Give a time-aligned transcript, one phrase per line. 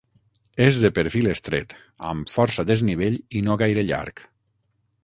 [0.67, 1.75] És de perfil estret,
[2.13, 4.27] amb força desnivell i no gaire llarg.